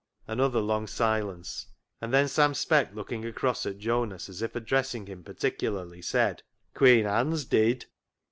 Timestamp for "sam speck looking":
2.27-3.23